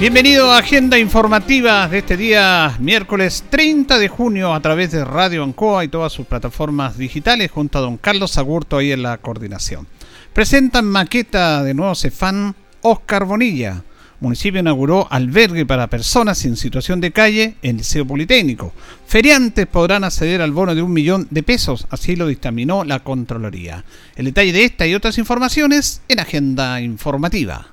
[0.00, 5.44] Bienvenido a Agenda Informativa de este día miércoles 30 de junio a través de Radio
[5.44, 9.86] Ancoa y todas sus plataformas digitales junto a don Carlos Agurto ahí en la coordinación.
[10.32, 13.82] Presentan maqueta de nuevo Cefán Oscar Bonilla.
[14.20, 18.72] Municipio inauguró albergue para personas en situación de calle en Liceo Politécnico.
[19.06, 23.84] Feriantes podrán acceder al bono de un millón de pesos, así lo dictaminó la Contraloría.
[24.16, 27.72] El detalle de esta y otras informaciones en Agenda Informativa.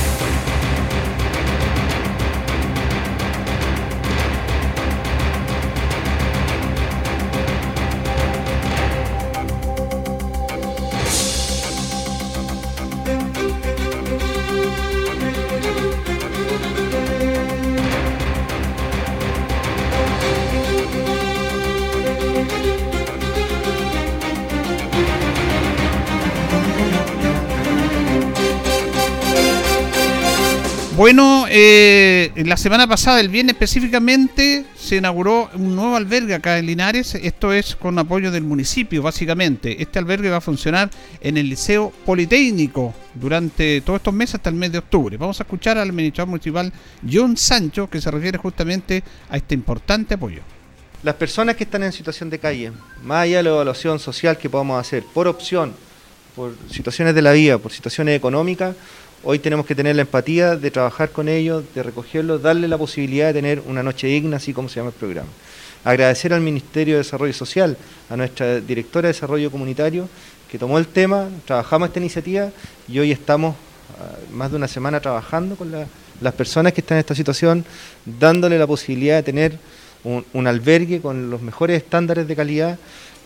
[31.01, 36.67] Bueno, eh, la semana pasada, el viernes específicamente, se inauguró un nuevo albergue acá en
[36.67, 37.15] Linares.
[37.15, 39.81] Esto es con apoyo del municipio, básicamente.
[39.81, 44.55] Este albergue va a funcionar en el Liceo Politécnico durante todos estos meses hasta el
[44.57, 45.17] mes de octubre.
[45.17, 46.71] Vamos a escuchar al administrador municipal
[47.11, 50.43] John Sancho, que se refiere justamente a este importante apoyo.
[51.01, 52.73] Las personas que están en situación de calle,
[53.03, 55.73] más allá de la evaluación social que podamos hacer, por opción,
[56.35, 58.75] por situaciones de la vida, por situaciones económicas,
[59.23, 63.27] Hoy tenemos que tener la empatía de trabajar con ellos, de recogerlos, darle la posibilidad
[63.27, 65.29] de tener una noche digna, así como se llama el programa.
[65.83, 67.77] Agradecer al Ministerio de Desarrollo Social,
[68.09, 70.09] a nuestra directora de Desarrollo Comunitario,
[70.49, 72.49] que tomó el tema, trabajamos esta iniciativa
[72.87, 73.55] y hoy estamos
[73.99, 77.63] ah, más de una semana trabajando con las personas que están en esta situación,
[78.03, 79.59] dándole la posibilidad de tener
[80.03, 82.79] un, albergue con los mejores estándares de calidad,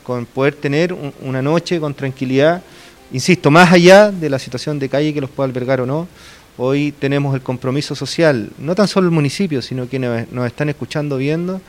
[0.04, 2.62] con poder tener una noche con tranquilidad
[3.12, 6.08] Insisto, más allá de la situación de calle que los pueda albergar o no,
[6.58, 11.18] hoy tenemos el compromiso social, no tan solo el municipio, sino quienes nos están escuchando,
[11.18, 11.62] viendo,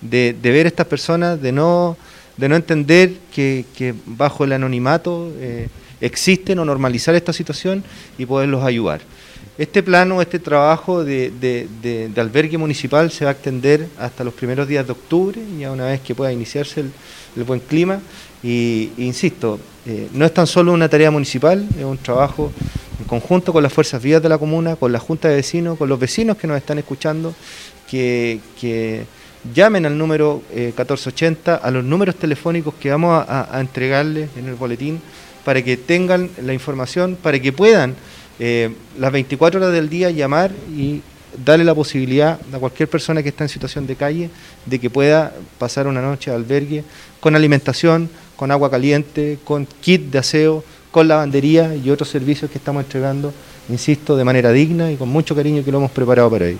[0.00, 1.96] de, ver a estas personas, de no,
[2.36, 5.68] de no entender que, bajo el anonimato eh,
[6.00, 7.84] existen o normalizar esta situación
[8.18, 9.00] y poderlos ayudar.
[9.58, 14.86] Este plano, este trabajo de, albergue municipal se va a extender hasta los primeros días
[14.86, 16.84] de octubre, ya una vez que pueda iniciarse
[17.36, 18.00] el buen clima,
[18.42, 22.52] y, insisto, eh, no es tan solo una tarea municipal, es un trabajo
[22.98, 25.88] en conjunto con las fuerzas vivas de la comuna, con la Junta de Vecinos, con
[25.88, 27.34] los vecinos que nos están escuchando,
[27.88, 28.40] que,
[29.54, 34.54] llamen al número 1480, eh, a los números telefónicos que vamos a, entregarles en el
[34.54, 35.00] boletín,
[35.44, 37.94] para que tengan la información, para que puedan
[38.38, 41.00] eh, las 24 horas del día llamar y
[41.44, 44.30] darle la posibilidad a cualquier persona que está en situación de calle
[44.66, 46.84] de que pueda pasar una noche de albergue
[47.20, 48.10] con alimentación,
[48.40, 53.34] con agua caliente, con kit de aseo, con lavandería y otros servicios que estamos entregando,
[53.68, 56.58] insisto, de manera digna y con mucho cariño que lo hemos preparado para ello.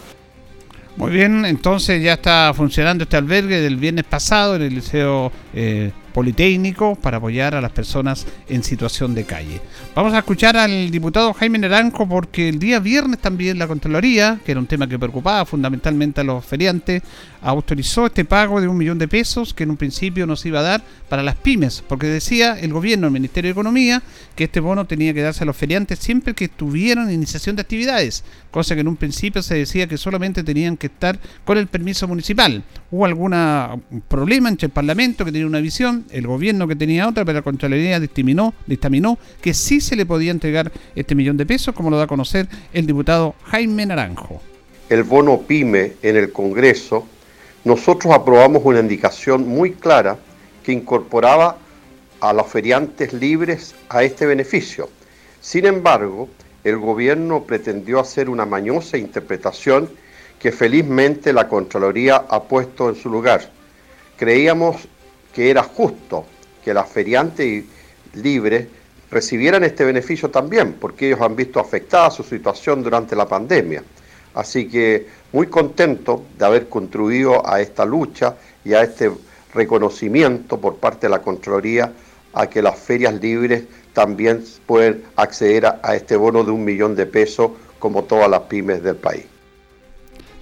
[0.99, 5.91] Muy bien, entonces ya está funcionando este albergue del viernes pasado en el Liceo eh,
[6.13, 9.62] Politécnico para apoyar a las personas en situación de calle.
[9.95, 14.53] Vamos a escuchar al diputado Jaime Naranjo porque el día viernes también la Contraloría, que
[14.53, 17.03] era un tema que preocupaba fundamentalmente a los feriantes,
[17.42, 20.62] autorizó este pago de un millón de pesos que en un principio nos iba a
[20.62, 24.02] dar para las pymes, porque decía el gobierno, el Ministerio de Economía,
[24.37, 28.25] que este bono tenía que darse a los feriantes siempre que tuvieran iniciación de actividades,
[28.50, 32.06] cosa que en un principio se decía que solamente tenían que estar con el permiso
[32.06, 32.62] municipal.
[32.90, 33.34] Hubo algún
[34.08, 37.42] problema entre el Parlamento que tenía una visión el gobierno que tenía otra, pero la
[37.42, 38.54] Contraloría dictaminó,
[39.40, 42.48] que sí se le podía entregar este millón de pesos, como lo da a conocer
[42.72, 44.40] el diputado Jaime Naranjo.
[44.88, 47.06] El bono PYME en el Congreso,
[47.65, 50.17] nosotros aprobamos una indicación muy clara
[50.65, 51.59] que incorporaba
[52.21, 54.89] a los feriantes libres a este beneficio.
[55.41, 56.29] Sin embargo,
[56.65, 59.91] el gobierno pretendió hacer una mañosa interpretación
[60.39, 63.51] que felizmente la Contraloría ha puesto en su lugar.
[64.17, 64.77] Creíamos
[65.35, 66.25] que era justo
[66.65, 67.65] que las feriantes
[68.15, 68.67] libres
[69.11, 73.83] recibieran este beneficio también, porque ellos han visto afectada su situación durante la pandemia.
[74.35, 79.11] Así que muy contento de haber contribuido a esta lucha y a este
[79.55, 81.93] reconocimiento por parte de la Contraloría
[82.32, 87.06] a que las ferias libres también pueden acceder a, este bono de un millón de
[87.06, 89.25] pesos como todas las pymes del país.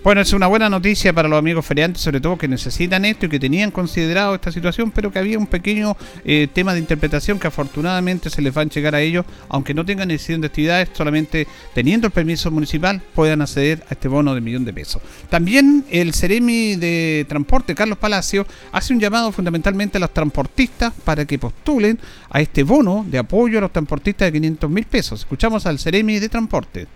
[0.04, 3.28] Bueno, es una buena noticia para los amigos feriantes, sobre todo que necesitan esto y
[3.28, 7.48] que tenían considerado esta situación, pero que había un pequeño eh, tema de interpretación que
[7.48, 11.48] afortunadamente se les va a llegar a ellos, aunque no tengan decisión de actividades, solamente
[11.74, 15.02] teniendo el permiso municipal puedan acceder a este bono de millón de pesos.
[15.28, 21.24] También el Ceremi de Transporte, Carlos Palacio, hace un llamado fundamentalmente a los transportistas para
[21.24, 21.98] que postulen
[22.30, 25.20] a este bono de apoyo a los transportistas de 500 mil pesos.
[25.20, 26.86] Escuchamos al Ceremi de Transporte.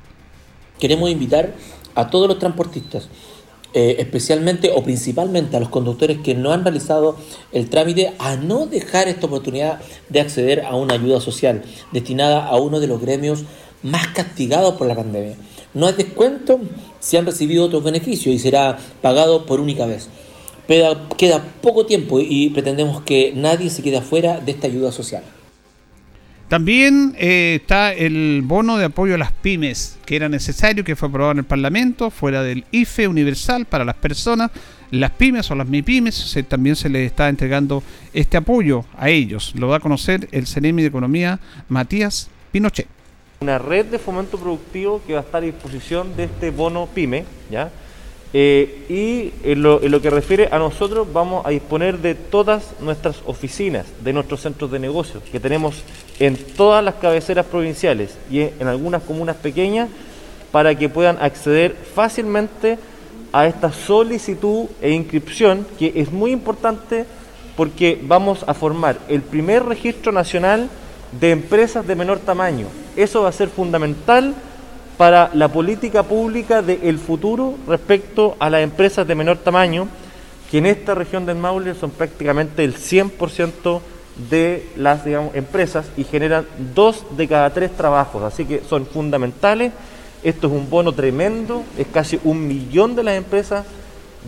[0.78, 1.52] Queremos invitar
[1.94, 3.08] a todos los transportistas,
[3.74, 7.16] eh, especialmente o principalmente a los conductores que no han realizado
[7.52, 12.60] el trámite, a no dejar esta oportunidad de acceder a una ayuda social destinada a
[12.60, 13.44] uno de los gremios
[13.82, 15.36] más castigados por la pandemia.
[15.74, 16.60] No hay descuento
[17.00, 20.08] si han recibido otros beneficios y será pagado por única vez.
[21.16, 25.22] queda poco tiempo y pretendemos que nadie se quede afuera de esta ayuda social.
[26.52, 31.08] También eh, está el bono de apoyo a las pymes, que era necesario, que fue
[31.08, 34.50] aprobado en el Parlamento, fuera del IFE universal para las personas.
[34.90, 37.82] Las pymes o las MIPYMES también se les está entregando
[38.12, 39.54] este apoyo a ellos.
[39.56, 41.40] Lo va a conocer el CNM de Economía,
[41.70, 42.86] Matías Pinochet.
[43.40, 47.24] Una red de fomento productivo que va a estar a disposición de este bono PYME,
[47.50, 47.70] ¿ya?
[48.34, 53.86] Eh, y en lo, que refiere a nosotros, vamos a disponer de todas nuestras oficinas,
[54.02, 55.82] de nuestros centros de negocios, que tenemos
[56.18, 59.90] en todas las cabeceras provinciales y en, algunas comunas pequeñas,
[60.50, 62.78] para que puedan acceder fácilmente
[63.32, 67.06] a esta solicitud e inscripción, que es muy importante
[67.56, 70.68] porque vamos a formar el primer registro nacional
[71.20, 72.66] de empresas de menor tamaño.
[72.96, 74.34] Eso va a ser fundamental
[75.02, 79.88] para la política pública del futuro respecto a las empresas de menor tamaño,
[80.48, 83.80] que en esta región del Maule son prácticamente el 100%
[84.30, 85.04] de las
[85.34, 89.72] empresas y generan dos de cada tres trabajos, así que son fundamentales.
[90.22, 93.66] Esto es un bono tremendo, es casi un millón de las empresas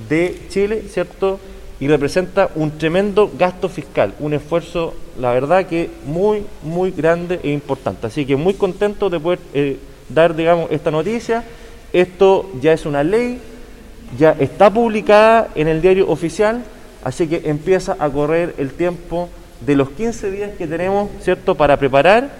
[0.08, 1.38] de Chile, ¿cierto?
[1.78, 7.50] Y representa un tremendo gasto fiscal, un esfuerzo, la verdad que muy, muy grande e
[7.50, 8.08] importante.
[8.08, 9.38] Así que muy contento de poder...
[9.54, 9.78] Eh,
[10.08, 11.44] dar, digamos, esta noticia.
[11.92, 13.40] Esto ya es una ley,
[14.18, 16.64] ya está publicada en el diario oficial,
[17.04, 19.28] así que empieza a correr el tiempo
[19.60, 22.30] de los 15 días que tenemos, ¿cierto?, para preparar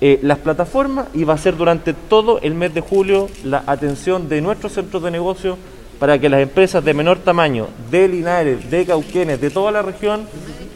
[0.00, 4.28] eh, las plataformas y va a ser durante todo el mes de julio la atención
[4.28, 5.56] de nuestros centros de negocio
[6.00, 10.26] para que las empresas de menor tamaño, de Linares, de Cauquenes, de toda la región,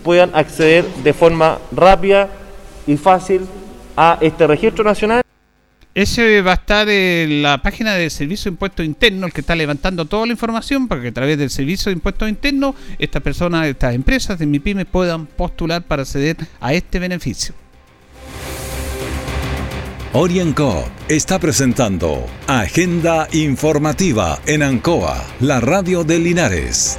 [0.05, 2.29] puedan acceder de forma rápida
[2.87, 3.45] y fácil
[3.97, 5.26] a este registro nacional.
[5.97, 9.57] Ese va a estar en la página del Servicio de Impuestos Internos, el que está
[9.57, 13.67] levantando toda la información para que a través del Servicio de Impuestos Internos estas personas,
[13.67, 17.55] estas empresas de MIPYME puedan postular para acceder a este beneficio.
[20.13, 26.99] Orienco está presentando Agenda Informativa en Ancoa, la radio de Linares.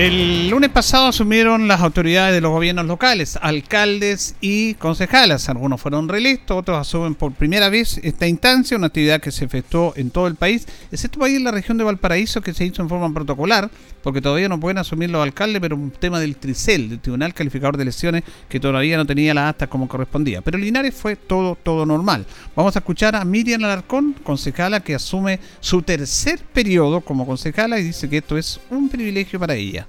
[0.00, 5.46] El lunes pasado asumieron las autoridades de los gobiernos locales, alcaldes y concejales.
[5.50, 9.92] Algunos fueron reelectos, otros asumen por primera vez esta instancia, una actividad que se efectuó
[9.96, 12.88] en todo el país, excepto ahí en la región de Valparaíso que se hizo en
[12.88, 13.70] forma protocolar,
[14.02, 17.76] porque todavía no pueden asumir los alcaldes, pero un tema del TRICEL, del Tribunal Calificador
[17.76, 20.40] de Elecciones, que todavía no tenía las actas como correspondía.
[20.40, 22.24] Pero Linares fue todo, todo normal.
[22.56, 27.82] Vamos a escuchar a Miriam Alarcón, concejala que asume su tercer periodo como concejala y
[27.82, 29.86] dice que esto es un privilegio para ella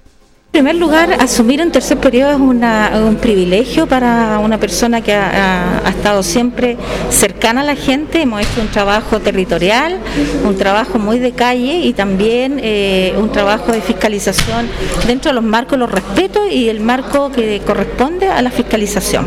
[0.54, 5.80] En primer lugar, asumir un tercer periodo es un privilegio para una persona que ha,
[5.88, 6.76] estado siempre
[7.08, 8.20] cercana a la gente.
[8.20, 9.98] Hemos hecho un trabajo territorial,
[10.44, 14.68] un trabajo muy de calle y también eh, un trabajo de fiscalización
[15.06, 19.26] dentro de los marcos, los respetos y el marco que corresponde a la fiscalización.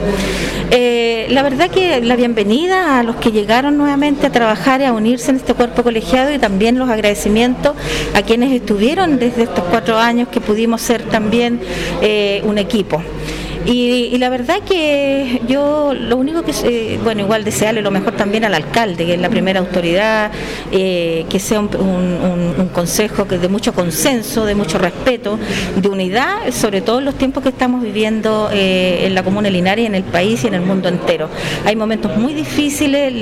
[0.70, 4.94] Eh, la verdad que la bienvenida a los que llegaron nuevamente a trabajar y a
[4.94, 7.76] unirse en este cuerpo colegiado y también los agradecimientos
[8.14, 11.62] a quienes estuvieron desde estos cuatro años que pudimos ser también
[12.02, 13.02] eh, un equipo.
[13.66, 18.54] Y, la verdad que yo lo único que, bueno, igual desearle lo mejor también al
[18.54, 20.32] alcalde, que es la primera autoridad,
[20.72, 25.40] eh, que sea un, consejo que de mucho consenso, de mucho respeto,
[25.76, 29.86] de unidad, sobre todo en los tiempos que estamos viviendo eh, en la comuna Linares,
[29.86, 31.30] en el país y en el mundo entero.
[31.66, 33.14] Hay momentos muy difíciles,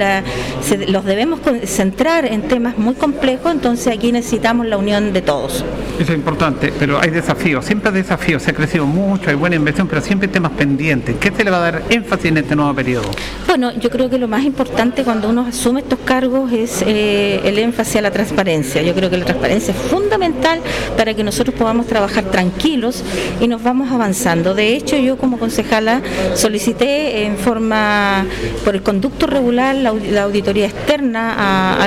[0.88, 5.64] los debemos centrar en temas muy complejos, entonces aquí necesitamos la unión de todos.
[6.00, 9.56] Eso es importante, pero hay desafíos, siempre hay desafíos, se ha crecido mucho, hay buena
[9.56, 11.16] inversión, pero siempre temas pendientes.
[11.18, 13.10] ¿Qué se le va a dar énfasis en este nuevo periodo?
[13.48, 17.60] Bueno, yo creo que lo más importante cuando uno asume estos cargos es eh, el
[17.60, 18.82] énfasis a la transparencia.
[18.82, 20.60] Yo creo que la transparencia es fundamental
[20.98, 23.04] para que nosotros podamos trabajar tranquilos
[23.40, 24.56] y nos vamos avanzando.
[24.56, 26.02] De hecho, yo como concejala
[26.34, 28.26] solicité en forma,
[28.66, 31.78] por el conducto regular, la, auditoría externa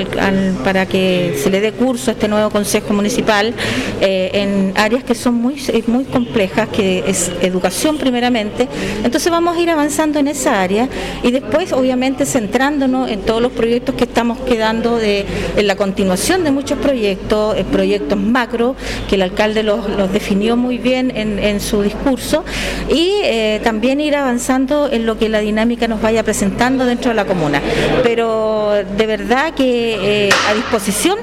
[0.63, 3.55] para que se le dé curso a este nuevo Consejo Municipal
[4.01, 5.57] eh, en áreas que son muy,
[5.89, 10.89] muy complejas, que es educación primeramente, entonces vamos a ir avanzando en esa área
[11.23, 15.25] y después obviamente centrándonos en todos los proyectos que estamos quedando de,
[15.57, 18.77] en la continuación de muchos proyectos, eh, proyectos macro,
[19.09, 22.45] que el alcalde los, definió muy bien en, su discurso,
[22.91, 27.15] y eh, también ir avanzando en lo que la dinámica nos vaya presentando dentro de
[27.15, 27.63] la comuna.
[28.03, 31.19] Pero de verdad que eh, a disposición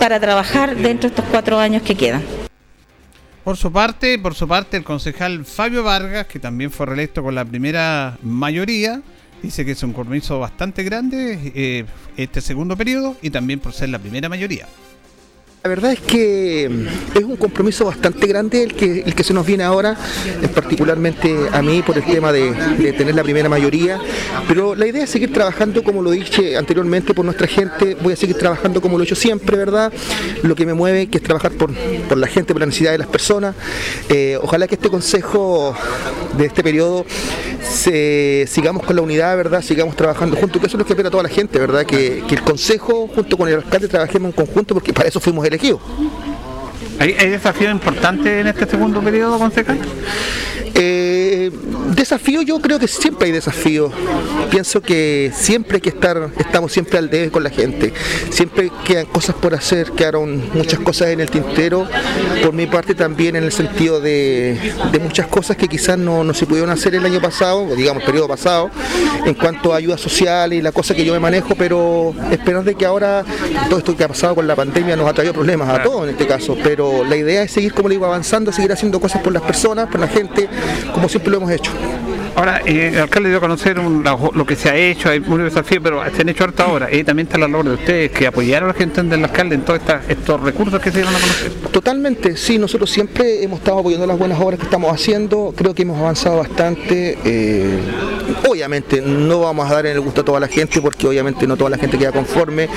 [0.00, 2.47] para trabajar dentro de estos cuatro años que quedan.
[3.48, 7.34] Por su parte, por su parte, el concejal Fabio Vargas, que también fue reelecto con
[7.34, 9.00] la primera mayoría,
[9.42, 11.86] dice que es un compromiso bastante grande eh,
[12.18, 14.68] este segundo periodo y también por ser la primera mayoría.
[15.64, 19.34] La verdad es que mm, es un compromiso bastante grande el que, el que se
[19.34, 19.96] nos viene ahora,
[20.54, 22.52] particularmente a mí por el tema de,
[22.96, 24.00] tener la primera mayoría,
[24.46, 28.16] pero la idea es seguir trabajando como lo dije anteriormente por nuestra gente, voy a
[28.16, 29.92] seguir trabajando como lo he hecho siempre, ¿verdad?
[30.44, 33.56] Lo que me mueve, es trabajar por, la gente, por la necesidad de las personas.
[34.08, 35.74] Eh, ojalá que este consejo
[36.36, 37.04] de este periodo
[38.46, 39.60] sigamos con la unidad, ¿verdad?
[39.62, 41.84] Sigamos trabajando juntos, que eso es lo que espera toda la gente, ¿verdad?
[41.84, 45.47] Que, que el consejo junto con el alcalde trabajemos en conjunto porque para eso fuimos
[45.48, 45.80] elegido.
[46.98, 49.78] ¿Hay, ¿Hay desafíos importantes en este segundo periodo, concejal?
[50.74, 51.50] Eh,
[51.94, 53.92] desafío, yo creo que siempre hay desafíos.
[54.50, 57.92] Pienso que siempre hay que estar, estamos siempre al debe con la gente.
[58.30, 61.86] Siempre quedan cosas por hacer, quedaron muchas cosas en el tintero.
[62.42, 66.70] Por mi parte también en el sentido de, muchas cosas que quizás no, se pudieron
[66.70, 68.70] hacer el año pasado, o digamos periodo pasado,
[69.24, 72.74] en cuanto a ayuda social y la cosa que yo me manejo, pero esperar de
[72.74, 73.24] que ahora
[73.68, 76.10] todo esto que ha pasado con la pandemia nos ha traído problemas a todos en
[76.10, 76.56] este caso.
[76.62, 79.88] Pero la idea es seguir, como le digo, avanzando, seguir haciendo cosas por las personas,
[79.88, 80.48] por la gente,
[80.92, 81.70] como siempre lo hemos hecho.
[82.38, 85.80] Ahora, eh, el alcalde dio a conocer lo que se ha hecho, hay muchos desafíos,
[85.82, 86.88] pero se han hecho harta ahora.
[86.94, 89.62] Y también está la labor de ustedes, que apoyaron a la gente del alcalde en
[89.62, 91.52] todos estos recursos que se dieron a conocer.
[91.72, 95.82] Totalmente, sí, nosotros siempre hemos estado apoyando las buenas obras que estamos haciendo, creo que
[95.82, 97.18] hemos avanzado bastante.
[97.24, 97.80] Eh,
[98.48, 101.70] obviamente no vamos a dar el gusto a toda la gente, porque obviamente no toda
[101.70, 102.68] la gente queda conforme,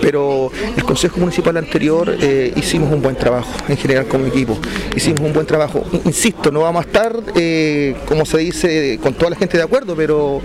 [0.00, 4.58] pero el Consejo Municipal anterior eh, hicimos un buen trabajo, en general como equipo.
[4.96, 5.84] Hicimos un buen trabajo.
[6.06, 7.12] Insisto, no vamos a estar,
[8.06, 8.49] como se dice,
[9.02, 10.40] con toda la gente de acuerdo, pero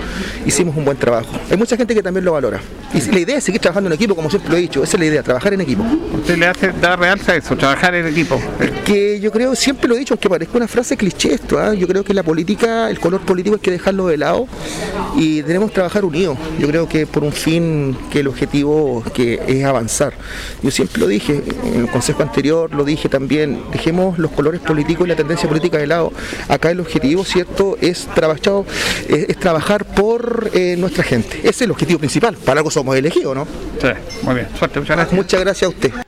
[0.45, 1.29] hicimos un buen trabajo.
[1.49, 2.61] Hay mucha gente que también lo valora.
[2.93, 4.99] Y la idea es seguir trabajando en equipo, como siempre lo he dicho, esa es
[4.99, 5.83] la idea, trabajar en equipo.
[6.13, 8.39] ¿Usted le hace dar realza a eso, trabajar en equipo?
[8.85, 11.73] Que yo creo, siempre lo he dicho, aunque parezca una frase cliché esto, ¿ah?
[11.73, 14.47] yo creo que la política, el color político hay que dejarlo de lado
[15.15, 16.37] y tenemos que trabajar unidos.
[16.59, 20.13] Yo creo que por un fin que el objetivo que es avanzar.
[20.61, 25.05] Yo siempre lo dije, en el consejo anterior lo dije también, dejemos los colores políticos
[25.05, 26.11] y la tendencia política de lado.
[26.47, 28.63] Acá el objetivo, ¿cierto?, es trabajar
[29.07, 31.39] es, trabajar por eh, nuestra gente.
[31.39, 32.35] Ese es el objetivo principal.
[32.35, 33.45] Para algo somos elegidos, ¿no?
[33.81, 33.87] Sí,
[34.23, 34.47] muy bien.
[34.57, 35.15] Suerte, muchas gracias.
[35.15, 36.05] Muchas gracias a usted.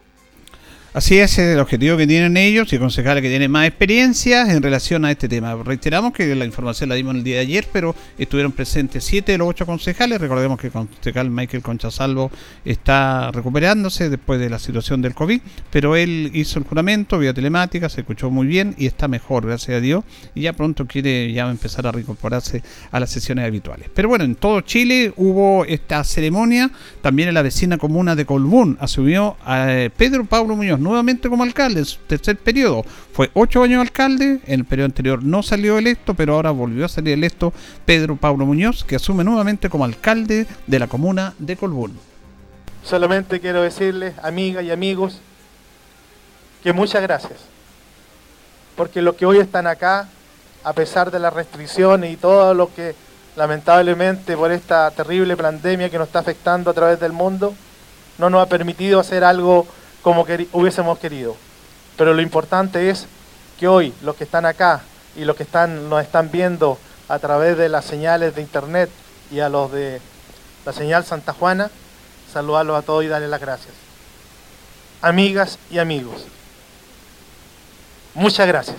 [0.97, 5.05] Así es el objetivo que tienen ellos y concejales que tienen más experiencia en relación
[5.05, 5.55] a este tema.
[5.63, 9.37] Reiteramos que la información la dimos el día de ayer, pero estuvieron presentes siete de
[9.37, 10.19] los ocho concejales.
[10.19, 12.31] Recordemos que el concejal Michael Conchasalvo
[12.65, 15.39] está recuperándose después de la situación del COVID,
[15.69, 19.77] pero él hizo el juramento vía telemática, se escuchó muy bien y está mejor, gracias
[19.77, 23.87] a Dios, y ya pronto quiere ya empezar a reincorporarse a las sesiones habituales.
[23.93, 26.71] Pero bueno, en todo Chile hubo esta ceremonia,
[27.07, 31.43] también en la vecina comuna de Colbún asumió a eh, Pedro Pablo Muñoz nuevamente como
[31.43, 32.83] alcalde, en su tercer periodo.
[33.13, 36.89] Fue ocho años alcalde, en el periodo anterior no salió electo, pero ahora volvió a
[36.89, 37.53] salir electo
[37.85, 41.97] Pedro Pablo Muñoz, que asume nuevamente como alcalde de la comuna de Colbún.
[42.83, 45.21] Solamente quiero decirles, amigas y amigos,
[46.61, 47.39] que muchas gracias.
[48.75, 50.09] Porque los que hoy están acá,
[50.61, 52.95] a pesar de las restricciones y todo lo que
[53.37, 57.53] lamentablemente por esta terrible pandemia que nos está afectando a través del mundo,
[58.17, 59.67] no nos ha permitido hacer algo
[60.01, 61.37] como hubiésemos querido.
[61.97, 63.05] Pero lo importante es
[63.59, 64.81] que hoy los que están acá
[65.15, 68.89] y los que están, nos están viendo a través de las señales de internet
[69.31, 70.01] y a los de
[70.65, 71.69] la señal Santa Juana,
[72.33, 73.73] saludarlos a todos y darles las gracias.
[74.99, 76.25] Amigas y amigos,
[78.15, 78.77] muchas gracias.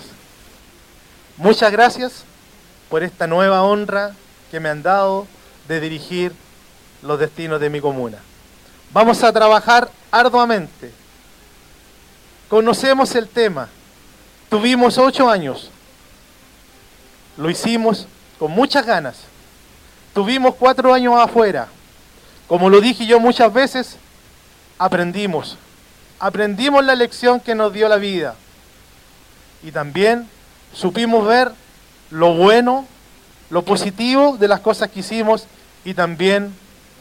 [1.37, 2.25] Muchas gracias
[2.89, 4.11] por esta nueva honra
[4.49, 5.27] que me han dado
[5.67, 6.33] de dirigir
[7.01, 8.17] los destinos de mi comuna.
[8.91, 10.91] Vamos a trabajar arduamente.
[12.47, 13.69] Conocemos el tema.
[14.49, 15.69] Tuvimos ocho años.
[17.37, 18.07] Lo hicimos
[18.39, 19.21] con muchas ganas.
[20.13, 21.67] Tuvimos cuatro años afuera.
[22.47, 23.97] Como lo dije yo muchas veces,
[24.79, 25.57] aprendimos.
[26.19, 28.35] Aprendimos la lección que nos dio la vida.
[29.61, 30.27] Y también
[30.73, 31.51] supimos ver
[32.09, 32.87] lo bueno,
[33.49, 35.45] lo positivo de las cosas que hicimos
[35.83, 36.53] y también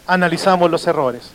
[0.06, 1.30] analizamos los errores.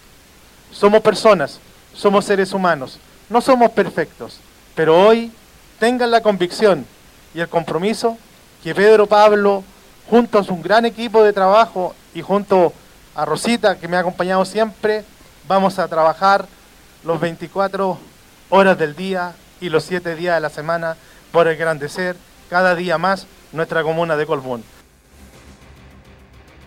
[0.72, 1.60] Somos personas,
[1.94, 4.40] somos seres humanos, no somos perfectos,
[4.76, 5.32] pero hoy
[5.80, 6.86] tengan la convicción
[7.34, 8.18] y el compromiso
[8.64, 9.64] que Pedro Pablo,
[10.10, 12.74] junto a su gran equipo de trabajo y junto
[13.16, 15.04] a Rosita, que me ha acompañado siempre,
[15.48, 16.48] vamos a trabajar
[17.04, 18.00] los 24
[18.50, 20.96] horas del día y los 7 días de la semana
[21.32, 22.16] por engrandecer
[22.50, 24.64] cada día más nuestra comuna de Colbún.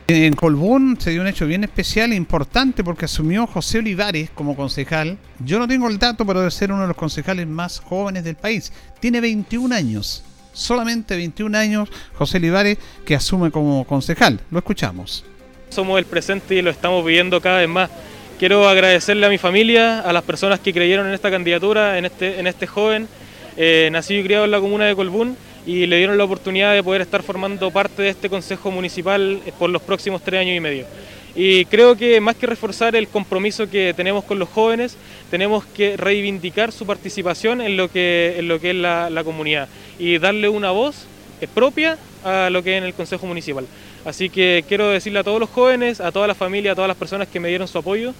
[0.09, 4.55] En Colbún se dio un hecho bien especial e importante porque asumió José Olivares como
[4.55, 5.19] concejal.
[5.41, 8.37] Yo no tengo el dato, pero debe ser uno de los concejales más jóvenes del
[8.37, 8.73] país.
[9.01, 10.23] Tiene 21 años.
[10.53, 14.41] Solamente 21 años José Olivares que asume como concejal.
[14.51, 15.25] Lo escuchamos
[15.71, 17.91] somos el presente y lo estamos viviendo cada vez más.
[18.39, 22.39] Quiero agradecerle a mi familia, a las personas que creyeron en esta candidatura, en este,
[22.39, 23.09] en este joven,
[23.57, 26.83] eh, nacido y criado en la comuna de Colbún, y le dieron la oportunidad de
[26.83, 30.61] poder estar formando parte de este Consejo Municipal eh, por los próximos tres años y
[30.61, 30.87] medio.
[31.35, 34.97] Y creo que más que reforzar el compromiso que tenemos con los jóvenes,
[35.31, 39.69] tenemos que reivindicar su participación en lo que, en lo que es la, la comunidad
[39.99, 41.05] y darle una voz
[41.41, 43.67] eh, propia a lo que es en el Consejo Municipal.
[44.05, 46.97] Así que quiero decirle a todos los jóvenes, a toda la familia, a todas las
[46.97, 48.15] personas que me dieron su apoyo,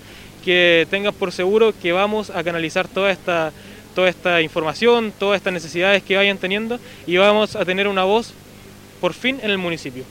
[0.45, 3.53] que tengan por seguro que vamos a canalizar toda esta,
[3.97, 8.35] toda esta información, todas estas necesidades que vayan teniendo y vamos a tener una voz
[9.01, 10.05] por fin en el municipio.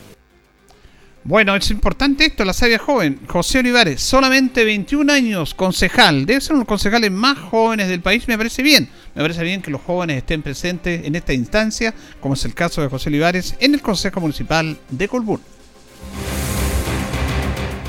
[1.24, 6.54] Bueno, es importante esto, la sabia joven, José Olivares, solamente 21 años, concejal, debe ser
[6.54, 9.72] uno de los concejales más jóvenes del país, me parece bien, me parece bien que
[9.72, 13.74] los jóvenes estén presentes en esta instancia, como es el caso de José Olivares, en
[13.74, 15.42] el Consejo Municipal de Colbún.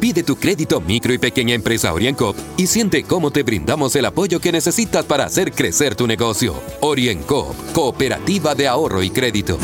[0.00, 4.40] Pide tu crédito micro y pequeña empresa OrienCop y siente cómo te brindamos el apoyo
[4.40, 6.60] que necesitas para hacer crecer tu negocio.
[6.80, 9.58] OrienCop, Cooperativa de Ahorro y Crédito.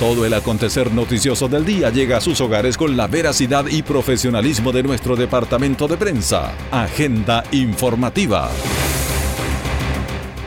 [0.00, 4.72] Todo el acontecer noticioso del día llega a sus hogares con la veracidad y profesionalismo
[4.72, 6.52] de nuestro departamento de prensa.
[6.70, 8.50] Agenda informativa.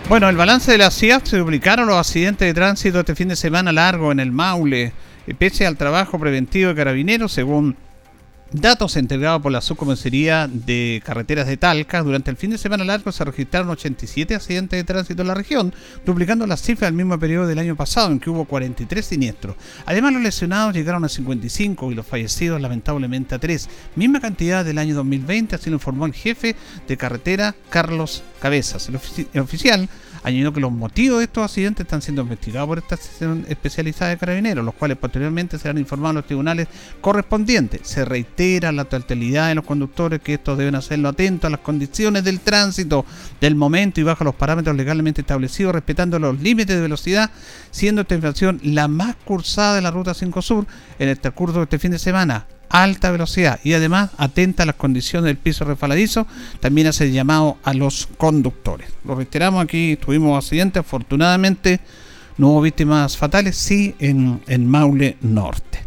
[0.09, 3.37] Bueno, el balance de la ciudad se duplicaron los accidentes de tránsito este fin de
[3.37, 4.91] semana largo en el Maule
[5.37, 7.75] pese al trabajo preventivo de carabineros, según
[8.53, 13.11] datos entregados por la subcomisaría de carreteras de Talca, durante el fin de semana largo
[13.11, 15.73] se registraron 87 accidentes de tránsito en la región,
[16.05, 19.55] duplicando las cifras del mismo periodo del año pasado, en que hubo 43 siniestros.
[19.85, 24.77] Además, los lesionados llegaron a 55 y los fallecidos lamentablemente a 3, misma cantidad del
[24.77, 26.55] año 2020, así lo informó el jefe
[26.87, 28.89] de carretera Carlos Cabezas.
[28.89, 29.87] El, oficial
[30.23, 34.17] añadió que los motivos de estos accidentes están siendo investigados por esta sección especializada de
[34.17, 36.67] carabineros, los cuales posteriormente serán informados a los tribunales
[37.01, 37.81] correspondientes.
[37.83, 42.23] Se reitera la totalidad de los conductores que estos deben hacerlo atentos a las condiciones
[42.23, 43.05] del tránsito
[43.39, 47.31] del momento y bajo los parámetros legalmente establecidos, respetando los límites de velocidad,
[47.71, 50.65] siendo esta infracción la más cursada de la Ruta 5 Sur
[50.99, 54.75] en el transcurso de este fin de semana alta velocidad y además atenta a las
[54.75, 56.25] condiciones del piso refaladizo,
[56.59, 58.89] también hace llamado a los conductores.
[59.05, 61.81] Lo reiteramos aquí, tuvimos accidentes, afortunadamente
[62.37, 65.79] no hubo víctimas fatales, sí en, en Maule Norte.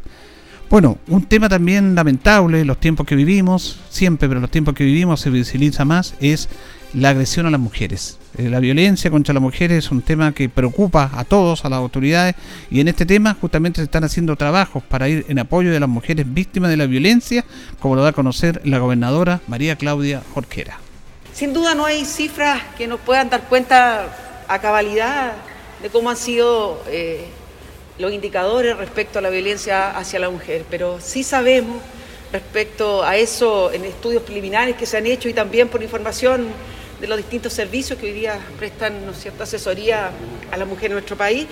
[0.70, 5.20] Bueno, un tema también lamentable, los tiempos que vivimos, siempre, pero los tiempos que vivimos
[5.20, 6.48] se visibiliza más, es
[6.94, 8.18] la agresión a las mujeres.
[8.38, 11.78] Eh, la violencia contra las mujeres es un tema que preocupa a todos, a las
[11.78, 12.34] autoridades,
[12.70, 15.88] y en este tema justamente se están haciendo trabajos para ir en apoyo de las
[15.88, 17.44] mujeres víctimas de la violencia,
[17.80, 20.78] como lo da a conocer la gobernadora María Claudia Jorquera.
[21.32, 24.06] Sin duda no hay cifras que nos puedan dar cuenta
[24.46, 25.32] a cabalidad
[25.82, 27.24] de cómo han sido eh,
[27.98, 31.82] los indicadores respecto a la violencia hacia la mujer, pero sí sabemos
[32.32, 36.46] respecto a eso en estudios preliminares que se han hecho y también por información
[37.00, 40.10] de los distintos servicios que hoy día prestan cierta asesoría
[40.50, 41.46] a la mujer en nuestro país,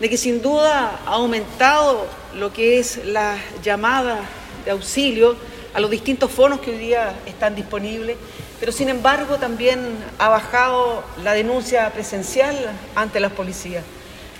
[0.00, 4.20] de que sin duda ha aumentado lo que es la llamada
[4.64, 5.36] de auxilio
[5.74, 8.16] a los distintos fondos que hoy día están disponibles,
[8.60, 9.80] pero sin embargo también
[10.18, 12.56] ha bajado la denuncia presencial
[12.94, 13.84] ante las policías.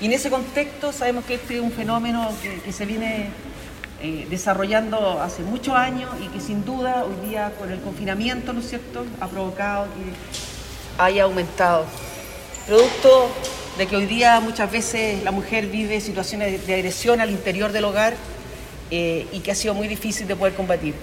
[0.00, 3.30] Y en ese contexto sabemos que este es un fenómeno que, que se viene
[4.04, 8.58] eh, desarrollando hace muchos años y que sin duda hoy día con el confinamiento, ¿no
[8.58, 11.84] es cierto?, ha provocado que haya aumentado.
[12.66, 13.30] Producto
[13.78, 17.84] de que hoy día muchas veces la mujer vive situaciones de agresión al interior del
[17.84, 18.14] hogar
[18.90, 20.94] eh, y que ha sido muy difícil de poder combatir.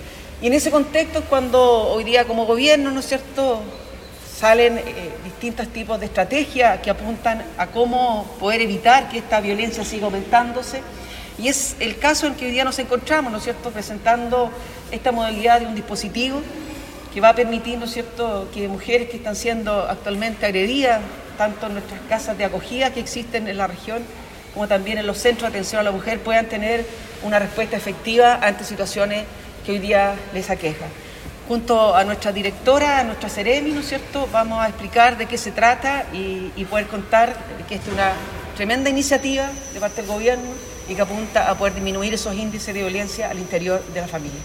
[0.41, 3.61] Y en ese contexto es cuando hoy día como gobierno, ¿no es cierto?,
[4.37, 4.83] salen eh,
[5.23, 10.81] distintos tipos de estrategias que apuntan a cómo poder evitar que esta violencia siga aumentándose
[11.39, 14.51] y es el caso en que hoy día nos encontramos, ¿no es cierto?, presentando
[14.91, 16.41] esta modalidad de un dispositivo
[17.13, 20.99] que va a permitir, ¿no es cierto?, que mujeres que están siendo actualmente agredidas,
[21.37, 24.03] tanto en nuestras casas de acogida que existen en la región,
[24.53, 26.85] como también en los centros de atención a la mujer, puedan tener
[27.23, 29.23] una respuesta efectiva ante situaciones
[29.65, 30.89] que hoy día les aquejan.
[31.47, 35.37] Junto a nuestra directora, a nuestra Ceremi, ¿no es cierto?, vamos a explicar de qué
[35.37, 37.35] se trata y, y poder contar
[37.67, 38.11] que esta es una
[38.59, 40.49] tremenda iniciativa de parte del gobierno
[40.89, 44.37] y que apunta a poder disminuir esos índices de violencia al interior de la familia.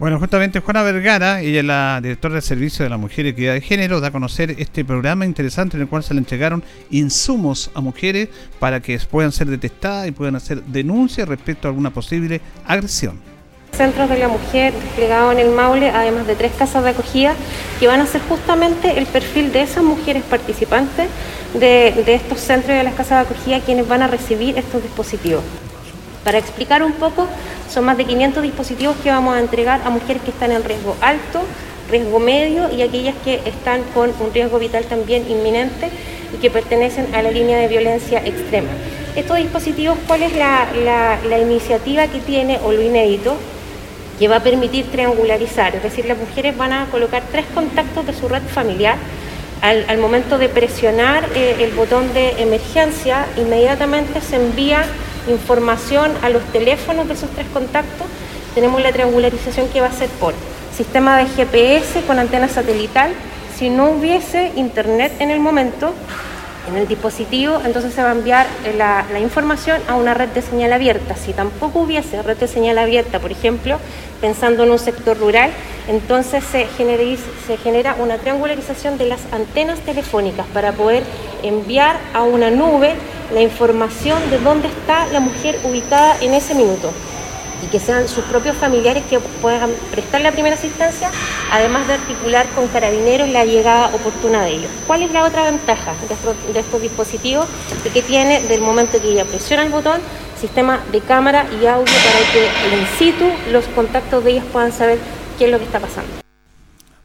[0.00, 3.54] Bueno, justamente Juana Vergara, ella es la directora del Servicio de la Mujer y Equidad
[3.54, 7.70] de Género, da a conocer este programa interesante en el cual se le entregaron insumos
[7.74, 12.40] a mujeres para que puedan ser detectadas y puedan hacer denuncias respecto a alguna posible
[12.66, 13.35] agresión.
[13.72, 17.34] Centros de la Mujer desplegados en el Maule, además de tres casas de acogida,
[17.78, 21.08] que van a ser justamente el perfil de esas mujeres participantes
[21.54, 25.42] de, estos centros de las casas de acogida quienes van a recibir estos dispositivos.
[26.24, 27.28] Para explicar un poco,
[27.70, 30.96] son más de 500 dispositivos que vamos a entregar a mujeres que están en riesgo
[31.00, 31.42] alto,
[31.90, 35.88] riesgo medio y aquellas que están con un riesgo vital también inminente
[36.34, 38.70] y que pertenecen a la línea de violencia extrema.
[39.14, 40.66] Estos dispositivos, ¿cuál es la,
[41.28, 43.36] la iniciativa que tiene o lo inédito?
[44.18, 48.14] Que va a permitir triangularizar, es decir, las mujeres van a colocar tres contactos de
[48.14, 48.96] su red familiar.
[49.62, 54.84] Al, momento de presionar eh, el botón de emergencia, inmediatamente se envía
[55.28, 58.06] información a los teléfonos de esos tres contactos.
[58.54, 60.34] Tenemos la triangularización que va a ser por
[60.76, 63.12] sistema de GPS con antena satelital.
[63.58, 65.94] Si no hubiese internet en el momento,
[66.68, 70.42] en el dispositivo, entonces se va a enviar la, la, información a una red de
[70.42, 71.16] señal abierta.
[71.16, 73.78] Si tampoco hubiese red de señal abierta, por ejemplo,
[74.20, 75.50] pensando en un sector rural,
[75.88, 81.04] entonces se, se genera una triangularización de las antenas telefónicas para poder
[81.42, 82.94] enviar a una nube
[83.32, 86.92] la información de dónde está la mujer ubicada en ese minuto
[87.62, 91.10] y que sean sus propios familiares que puedan prestar la primera asistencia,
[91.50, 94.70] además de articular con carabineros la llegada oportuna de ellos.
[94.86, 97.46] ¿Cuál es la otra ventaja de estos, dispositivos?
[97.84, 100.00] De que tiene, del momento que ella presiona el botón,
[100.40, 104.98] sistema de cámara y audio para que in situ los contactos de ellos puedan saber
[105.38, 106.25] qué es lo que está pasando.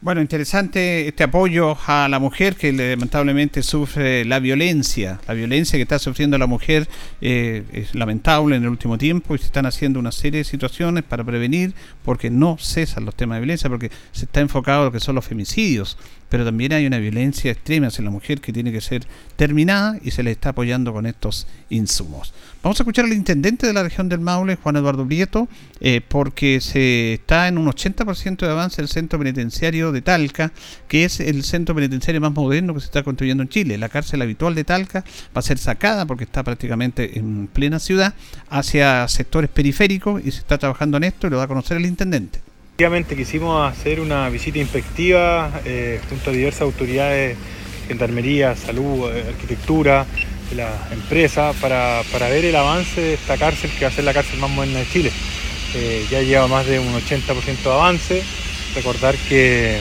[0.03, 5.21] Bueno, interesante este apoyo a la mujer que lamentablemente sufre la violencia.
[5.27, 6.89] La violencia que está sufriendo la mujer
[7.21, 11.03] eh, es lamentable en el último tiempo y se están haciendo una serie de situaciones
[11.03, 14.91] para prevenir porque no cesan los temas de violencia, porque se está enfocado en lo
[14.91, 15.99] que son los femicidios,
[16.31, 20.11] pero también hay una violencia extrema hacia la mujer que tiene que ser terminada y
[20.11, 22.33] se le está apoyando con estos insumos.
[22.63, 25.49] Vamos a escuchar al intendente de la región del Maule, Juan Eduardo Prieto,
[25.81, 30.53] eh, porque se está en un 80% de avance el centro penitenciario de Talca,
[30.87, 33.77] que es el centro penitenciario más moderno que se está construyendo en Chile.
[33.77, 35.03] La cárcel habitual de Talca
[35.35, 38.13] va a ser sacada porque está prácticamente en plena ciudad
[38.49, 41.85] hacia sectores periféricos y se está trabajando en esto y lo va a conocer el
[41.85, 42.50] intendente.
[42.81, 47.37] Efectivamente quisimos hacer una visita inspectiva eh, junto a diversas autoridades,
[47.87, 50.07] gendarmería, salud, eh, arquitectura,
[50.55, 54.15] la empresa, para, para, ver el avance de esta cárcel que va a ser la
[54.15, 55.11] cárcel más moderna de Chile.
[55.75, 58.23] eh, ya lleva más de un 80% de avance.
[58.73, 59.77] Recordar que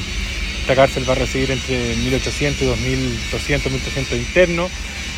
[0.60, 4.70] esta cárcel va a recibir entre 1.800 y 2.200, 1.300 internos.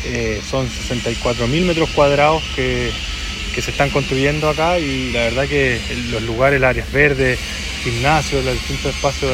[0.05, 2.91] Eh, son 64.000 metros cuadrados que,
[3.61, 5.79] se están construyendo acá y la verdad que
[6.11, 7.39] los lugares, las áreas verdes,
[7.83, 9.31] gimnasios, los distintos espacios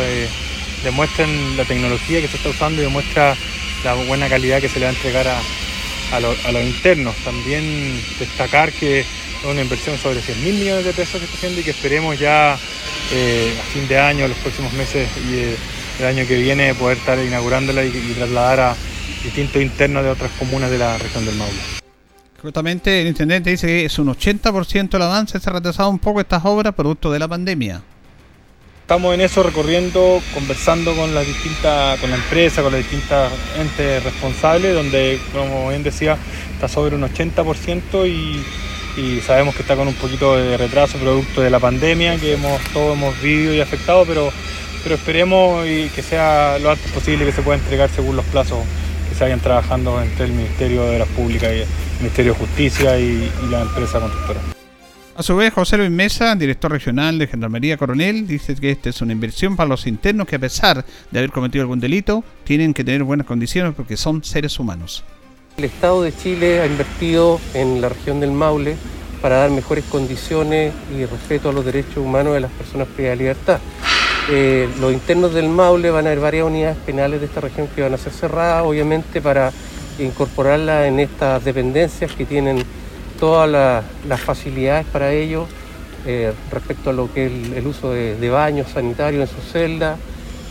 [0.83, 3.35] demuestran la tecnología que se está usando y demuestra
[3.83, 7.15] la buena calidad que se le va a entregar a, los internos.
[7.23, 9.07] También destacar que es
[9.43, 12.57] una inversión sobre 100 mil millones de pesos que está haciendo y que esperemos ya
[13.11, 15.55] eh, a fin de año, los próximos meses y eh,
[15.99, 18.75] el año que viene poder estar inaugurándola y, trasladar a
[19.23, 21.78] distintos internos de otras comunas de la región del Maule.
[22.41, 26.21] Justamente el intendente dice que es un 80% el avance, se ha retrasado un poco
[26.21, 27.81] estas obras producto de la pandemia.
[28.81, 34.03] Estamos en eso recorriendo, conversando con las distintas, con la empresa, con las distintas entes
[34.03, 36.17] responsables, donde como bien decía,
[36.53, 38.41] está sobre un 80% y,
[39.21, 42.97] sabemos que está con un poquito de retraso producto de la pandemia que hemos todos
[42.97, 44.29] hemos vivido y afectado, pero
[44.93, 48.59] esperemos que sea lo antes posible que se pueda entregar según los plazos
[49.19, 51.67] se vayan trabajando entre el Ministerio de las Públicas y el
[51.99, 54.39] Ministerio de Justicia y, la empresa constructora.
[55.13, 59.01] A su vez, José Luis Mesa, director regional de Gendarmería Coronel, dice que esta es
[59.01, 62.85] una inversión para los internos que a pesar de haber cometido algún delito, tienen que
[62.85, 65.03] tener buenas condiciones porque son seres humanos.
[65.57, 68.77] El Estado de Chile ha invertido en la región del Maule
[69.21, 73.23] para dar mejores condiciones y respeto a los derechos humanos de las personas privadas de
[73.23, 73.59] libertad.
[74.31, 77.81] Eh, los internos del Maule van a haber varias unidades penales de esta región que
[77.81, 79.51] van a ser cerradas, obviamente para
[79.97, 82.63] incorporarlas en estas dependencias que tienen
[83.19, 85.47] todas las facilidades para ello
[86.05, 89.97] eh, respecto a lo que es el, uso de, baños sanitarios en sus celdas.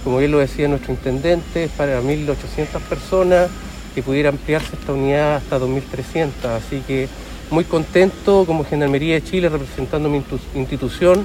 [0.02, 3.48] Como bien lo decía nuestro intendente, para 1.800 personas
[3.94, 6.30] y pudiera ampliarse esta unidad hasta 2.300.
[6.56, 7.08] Así que
[7.50, 10.22] muy contento como Gendarmería de Chile representando mi
[10.54, 11.24] institución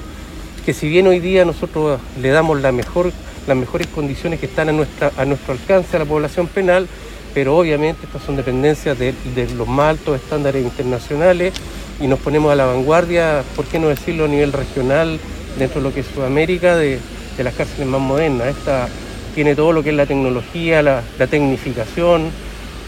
[0.64, 5.52] que si bien hoy día nosotros le damos las mejores condiciones que están a, nuestro
[5.52, 6.88] alcance a la población penal,
[7.34, 9.14] pero obviamente estas son dependencias de,
[9.56, 11.52] los más altos estándares internacionales
[12.00, 15.18] y nos ponemos a la vanguardia, por qué no decirlo a nivel regional,
[15.58, 16.98] dentro de lo que es Sudamérica, de,
[17.38, 18.48] las cárceles más modernas.
[18.48, 18.88] Esta
[19.34, 22.30] tiene todo lo que es la tecnología, la, tecnificación,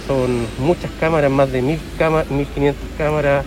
[0.07, 3.45] son muchas cámaras, más de 1.500 cámaras,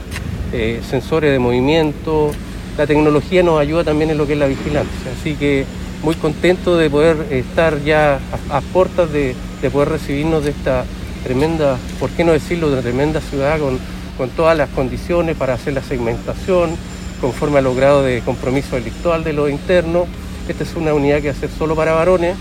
[0.52, 2.32] eh, sensores de movimiento,
[2.80, 5.12] la tecnología nos ayuda también en lo que es la vigilancia.
[5.20, 5.66] Así que
[6.02, 9.36] muy contento de poder estar ya a, puertas de,
[9.70, 10.86] poder recibirnos de esta
[11.26, 13.78] tremenda, por qué no decirlo, de tremenda ciudad con,
[14.18, 16.70] con todas las condiciones para hacer la segmentación,
[17.20, 20.08] conforme a los grados de compromiso delictual de los internos.
[20.48, 22.38] Esta es una unidad que va a ser solo para varones,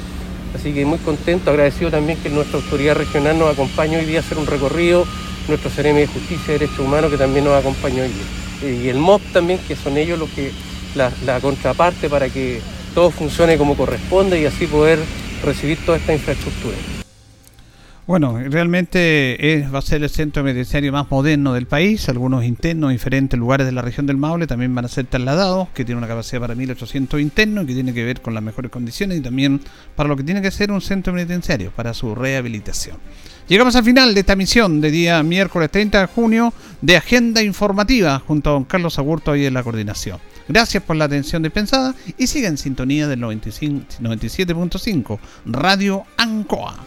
[0.54, 4.22] así que muy contento, agradecido también que nuestra autoridad regional nos acompañe hoy día a
[4.22, 5.04] hacer un recorrido,
[5.48, 8.98] nuestro CRM de Justicia y Derechos Humanos que también nos acompañó hoy día y el
[8.98, 10.52] MOP también, que son ellos los que
[10.94, 12.60] la, contraparte para que
[12.94, 14.98] todo funcione como corresponde y así poder
[15.44, 16.76] recibir toda esta infraestructura.
[18.08, 22.08] Bueno, realmente va a ser el centro penitenciario más moderno del país.
[22.08, 25.68] Algunos internos en diferentes lugares de la región del Maule también van a ser trasladados,
[25.74, 29.18] que tiene una capacidad para 1.800 internos, que tiene que ver con las mejores condiciones
[29.18, 29.60] y también
[29.94, 32.96] para lo que tiene que ser un centro penitenciario, para su rehabilitación.
[33.46, 38.22] Llegamos al final de esta misión de día miércoles 30 de junio de Agenda Informativa
[38.26, 40.18] junto a don Carlos Agurto y en la coordinación.
[40.48, 46.86] Gracias por la atención dispensada y siga en sintonía del 97.5 Radio Ancoa.